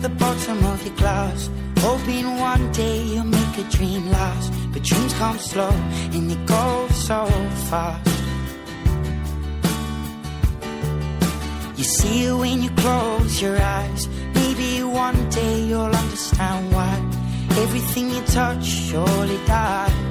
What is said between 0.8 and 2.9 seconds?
your glass, hoping one